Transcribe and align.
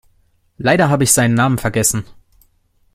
Leider 0.57 0.89
habe 0.89 1.03
ich 1.03 1.13
seinen 1.13 1.35
Namen 1.35 1.59
vergessen. 1.59 2.05